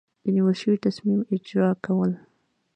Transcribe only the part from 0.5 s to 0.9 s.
شوي